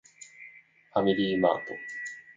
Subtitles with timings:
[0.93, 1.61] ファミリーマート